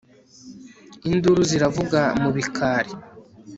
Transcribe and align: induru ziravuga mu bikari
induru 1.09 1.41
ziravuga 1.49 2.01
mu 2.21 2.29
bikari 2.35 2.91